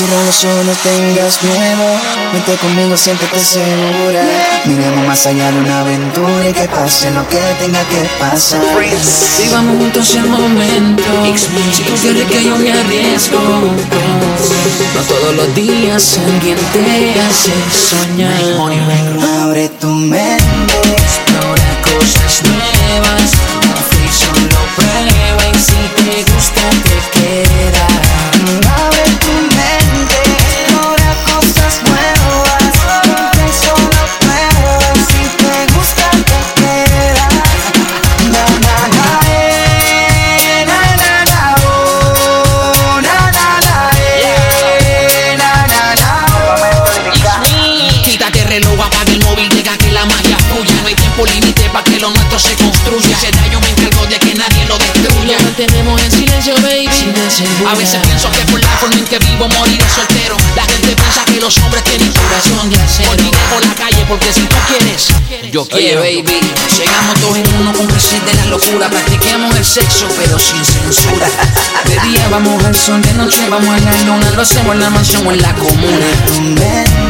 Cierra 0.00 0.24
los 0.24 0.44
ojos, 0.44 0.64
no 0.64 0.72
tengas 0.82 1.42
miedo. 1.42 1.84
Vente 2.32 2.54
conmigo, 2.56 2.96
siéntete 2.96 3.38
segura. 3.38 4.22
Miremos 4.64 5.06
más 5.06 5.26
allá 5.26 5.52
de 5.52 5.58
una 5.58 5.80
aventura 5.80 6.48
y 6.48 6.54
que 6.54 6.66
pase 6.68 7.10
lo 7.10 7.28
que 7.28 7.36
tenga 7.58 7.84
que 7.84 8.08
pasar. 8.18 8.62
Vivamos 9.44 9.76
juntos 9.76 10.14
el 10.14 10.24
momento. 10.24 11.02
Si 11.74 11.82
tú 11.82 11.92
quieres 12.00 12.24
que 12.30 12.44
yo 12.44 12.56
me 12.56 12.72
arriesgo. 12.72 13.40
No 14.94 15.02
todos 15.02 15.34
los 15.36 15.54
días 15.54 16.18
alguien 16.26 16.56
te 16.72 17.20
hace 17.20 17.52
soñar. 17.90 18.40
Abre 19.42 19.68
tu 19.68 19.88
mente. 19.88 20.59
Reloj, 48.60 48.86
apaga 48.86 49.12
el 49.12 49.24
móvil, 49.24 49.48
deja 49.48 49.76
que 49.78 49.90
la 49.92 50.04
magia 50.06 50.36
fluya. 50.48 50.74
No 50.82 50.88
hay 50.88 50.94
tiempo 50.94 51.24
límite 51.26 51.68
para 51.70 51.84
que 51.84 51.98
lo 51.98 52.10
nuestro 52.10 52.38
se 52.38 52.54
construya. 52.56 53.16
Si 53.16 53.26
se 53.26 53.30
da, 53.30 53.46
yo 53.48 53.60
me 53.60 53.70
encargo 53.70 54.06
de 54.06 54.18
que 54.18 54.34
nadie 54.34 54.64
lo 54.66 54.76
destruya. 54.78 55.36
Lo 55.38 55.44
mantenemos 55.44 56.02
en 56.02 56.10
silencio, 56.10 56.54
baby. 56.62 56.88
A 57.68 57.74
veces 57.74 58.00
pienso 58.06 58.30
que 58.30 58.44
por 58.50 58.60
la 58.60 58.68
forma 58.78 58.96
en 58.96 59.04
que 59.04 59.18
vivo 59.18 59.48
moriré 59.48 59.84
soltero. 59.88 60.36
La 60.56 60.64
gente 60.64 60.94
piensa 60.94 61.24
que 61.24 61.40
los 61.40 61.56
hombres 61.58 61.84
tienen 61.84 62.12
corazón 62.12 62.70
de 62.70 62.76
acero. 62.80 63.10
Moriré 63.10 63.38
por 63.52 63.64
la 63.66 63.74
calle 63.74 64.04
porque 64.08 64.32
si 64.32 64.42
tú 64.42 64.56
quieres, 64.68 65.08
yo 65.50 65.64
quiero. 65.66 66.02
Oye, 66.02 66.22
baby, 66.22 66.40
llegamos 66.76 67.20
todos 67.20 67.36
en 67.36 67.54
uno 67.60 67.72
con 67.72 67.88
de 67.88 68.34
la 68.34 68.46
locura. 68.46 68.90
Practiquemos 68.90 69.54
el 69.56 69.64
sexo, 69.64 70.06
pero 70.16 70.38
sin 70.38 70.64
censura. 70.64 71.26
De 71.84 71.98
día 72.08 72.28
vamos 72.30 72.62
al 72.64 72.74
sol, 72.74 73.00
de 73.02 73.12
noche 73.14 73.48
vamos 73.48 73.68
a 73.68 73.78
la 73.78 73.92
luna. 74.02 74.30
Lo 74.30 74.42
hacemos 74.42 74.74
en 74.74 74.80
la 74.80 74.90
mansión 74.90 75.26
o 75.26 75.32
en 75.32 75.42
la 75.42 75.54
comuna. 75.54 77.09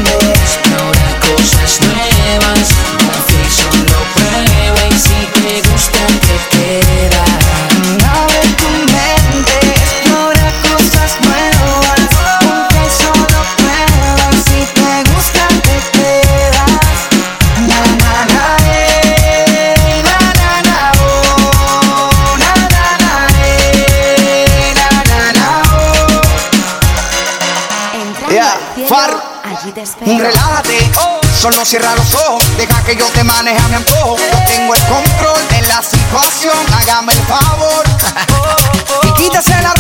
Entrando 28.91 29.23
Yeah, 29.23 29.23
al 29.23 29.23
cielo, 29.31 29.43
Far. 29.43 29.43
allí 29.45 29.73
te 29.73 29.83
espero. 29.83 30.19
Relájate, 30.19 30.91
solo 31.41 31.65
cierra 31.65 31.95
los 31.95 32.15
ojos, 32.15 32.45
deja 32.57 32.83
que 32.83 32.97
yo 32.97 33.07
te 33.07 33.23
maneje 33.25 33.59
a 33.59 33.69
mi 33.69 33.75
antojo. 33.77 34.17
Yo 34.17 34.39
tengo 34.47 34.75
el 34.75 34.83
control 34.83 35.49
de 35.49 35.63
la 35.69 35.83
situación, 35.83 36.57
hágame 36.75 37.13
el 37.13 37.23
favor. 37.27 37.85
Y 39.03 39.13
quítese 39.15 39.55
la 39.63 39.73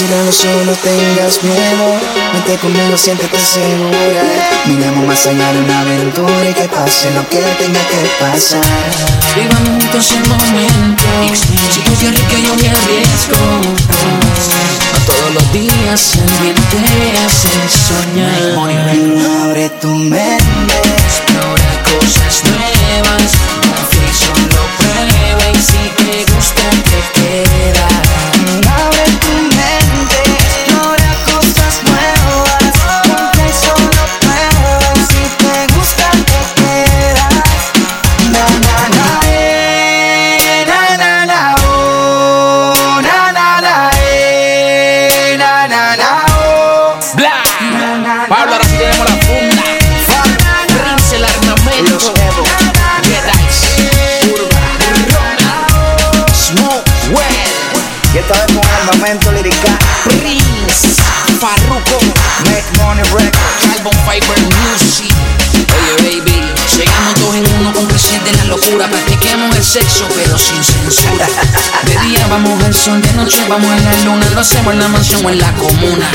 Los 0.00 0.44
ojos, 0.44 0.64
no 0.64 0.72
tengas 0.74 1.42
miedo. 1.42 1.98
Vente 2.32 2.56
conmigo, 2.58 2.96
siéntete 2.96 3.36
segura. 3.36 4.22
Miremos 4.66 5.04
más 5.04 5.26
allá 5.26 5.52
de 5.52 5.60
una 5.60 5.80
aventura 5.80 6.48
y 6.48 6.54
que 6.54 6.68
pase 6.68 7.10
lo 7.10 7.28
que 7.28 7.38
tenga 7.38 7.80
que 7.80 8.08
pasar. 8.20 8.62
Vivamos 9.34 9.68
juntos 9.68 10.12
el 10.12 10.28
momento. 10.28 11.02
Si 11.34 11.80
tú 11.80 11.92
quieres 11.98 12.20
que 12.20 12.42
yo 12.42 12.54
me 12.54 12.68
arriesgo, 12.68 13.38
no 14.92 14.98
todos 15.04 15.34
los 15.34 15.52
días 15.52 16.12
alguien 16.14 16.54
te 16.54 17.18
hace 17.26 17.48
soñar. 17.68 18.54
Abre 19.42 19.68
tu 19.80 19.88
mente. 19.88 20.87
Farruko, 61.48 61.98
Make 62.44 62.68
Money 62.76 63.02
Records. 63.04 63.64
Carbon 63.64 63.96
Fiber 64.04 64.36
Music. 64.68 65.08
Oye, 65.54 66.20
baby, 66.20 66.44
llegamos 66.76 67.14
todos 67.14 67.36
en 67.36 67.46
uno 67.58 67.72
con 67.72 67.88
de 67.88 68.32
la 68.36 68.44
locura. 68.44 68.86
Practiquemos 68.86 69.56
el 69.56 69.64
sexo, 69.64 70.06
pero 70.14 70.36
sin 70.36 70.62
censura. 70.62 71.26
De 71.86 71.96
día 72.06 72.26
vamos 72.26 72.62
al 72.62 72.74
sol, 72.74 73.00
de 73.00 73.12
noche 73.14 73.46
vamos 73.48 73.70
a 73.70 73.76
la 73.78 74.04
luna. 74.04 74.28
Lo 74.34 74.40
hacemos 74.40 74.74
en 74.74 74.80
la 74.80 74.88
mansión 74.88 75.24
o 75.24 75.30
en 75.30 75.38
la 75.38 75.50
comuna. 75.54 76.06